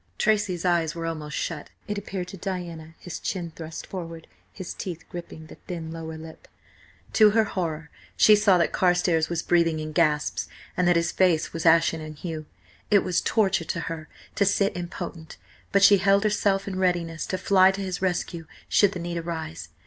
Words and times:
Tracy's 0.17 0.65
eyes 0.65 0.95
were 0.95 1.05
almost 1.05 1.37
shut, 1.37 1.69
it 1.87 1.95
appeared 1.95 2.27
to 2.29 2.35
Diana, 2.37 2.95
his 2.97 3.19
chin 3.19 3.51
thrust 3.55 3.85
forward, 3.85 4.25
his 4.51 4.73
teeth 4.73 5.03
gripping 5.11 5.45
the 5.45 5.57
thin 5.67 5.91
lower 5.91 6.17
lip. 6.17 6.47
To 7.13 7.29
her 7.29 7.43
horror 7.43 7.91
she 8.17 8.35
saw 8.35 8.57
that 8.57 8.71
Carstares 8.71 9.29
was 9.29 9.43
breathing 9.43 9.79
in 9.79 9.91
gasps, 9.91 10.47
and 10.75 10.87
that 10.87 10.95
his 10.95 11.11
face 11.11 11.53
was 11.53 11.67
ashen 11.67 12.01
in 12.01 12.15
hue. 12.15 12.47
It 12.89 13.03
was 13.03 13.21
torture 13.21 13.65
to 13.65 13.79
her 13.81 14.09
to 14.33 14.43
sit 14.43 14.75
impotent, 14.75 15.37
but 15.71 15.83
she 15.83 15.97
held 15.99 16.23
herself 16.23 16.67
in 16.67 16.79
readiness 16.79 17.27
to 17.27 17.37
fly 17.37 17.69
to 17.69 17.81
his 17.81 18.01
rescue 18.01 18.47
should 18.67 18.93
the 18.93 18.99
need 18.99 19.17
arise. 19.17 19.69